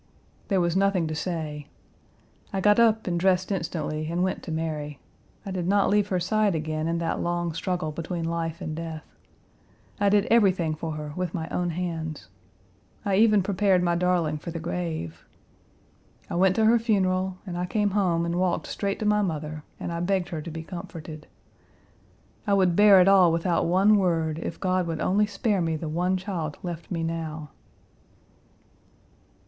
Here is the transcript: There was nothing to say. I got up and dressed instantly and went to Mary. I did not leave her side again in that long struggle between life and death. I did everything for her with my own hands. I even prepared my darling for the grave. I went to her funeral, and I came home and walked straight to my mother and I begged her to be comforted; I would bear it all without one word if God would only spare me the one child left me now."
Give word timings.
There 0.47 0.59
was 0.59 0.75
nothing 0.75 1.05
to 1.05 1.13
say. 1.13 1.67
I 2.51 2.59
got 2.59 2.79
up 2.79 3.05
and 3.05 3.19
dressed 3.19 3.51
instantly 3.51 4.07
and 4.09 4.23
went 4.23 4.41
to 4.41 4.51
Mary. 4.51 4.97
I 5.45 5.51
did 5.51 5.67
not 5.67 5.91
leave 5.91 6.07
her 6.07 6.19
side 6.19 6.55
again 6.55 6.87
in 6.87 6.97
that 6.97 7.19
long 7.19 7.53
struggle 7.53 7.91
between 7.91 8.25
life 8.25 8.61
and 8.61 8.75
death. 8.75 9.05
I 9.99 10.09
did 10.09 10.25
everything 10.31 10.73
for 10.73 10.93
her 10.93 11.13
with 11.15 11.35
my 11.35 11.47
own 11.49 11.69
hands. 11.69 12.29
I 13.05 13.17
even 13.17 13.43
prepared 13.43 13.83
my 13.83 13.93
darling 13.93 14.39
for 14.39 14.49
the 14.49 14.59
grave. 14.59 15.23
I 16.31 16.33
went 16.33 16.55
to 16.55 16.65
her 16.65 16.79
funeral, 16.79 17.37
and 17.45 17.55
I 17.55 17.67
came 17.67 17.91
home 17.91 18.25
and 18.25 18.39
walked 18.39 18.65
straight 18.65 18.97
to 19.01 19.05
my 19.05 19.21
mother 19.21 19.63
and 19.79 19.91
I 19.91 19.99
begged 19.99 20.29
her 20.29 20.41
to 20.41 20.49
be 20.49 20.63
comforted; 20.63 21.27
I 22.47 22.55
would 22.55 22.75
bear 22.75 22.99
it 23.01 23.07
all 23.07 23.31
without 23.31 23.67
one 23.67 23.97
word 23.99 24.39
if 24.39 24.59
God 24.59 24.87
would 24.87 24.99
only 24.99 25.27
spare 25.27 25.61
me 25.61 25.75
the 25.75 25.87
one 25.87 26.17
child 26.17 26.57
left 26.63 26.89
me 26.89 27.03
now." 27.03 27.51